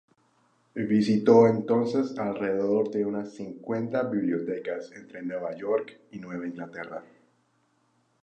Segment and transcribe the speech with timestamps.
[0.73, 7.03] Visitó entonces alrededor de unas cincuenta bibliotecas entre Nueva York y Nueva Inglaterra.